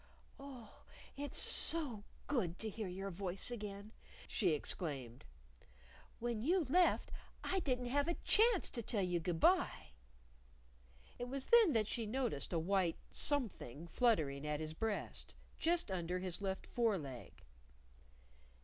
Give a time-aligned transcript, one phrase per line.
[0.39, 0.83] "Oh,
[1.15, 3.91] it's so good to hear your voice again!"
[4.27, 5.23] she exclaimed.
[6.17, 7.11] "When you left,
[7.43, 9.89] I didn't have a chance to tell you good by."
[11.19, 16.17] It was then that she noticed a white something fluttering at his breast, just under
[16.17, 17.43] his left fore leg.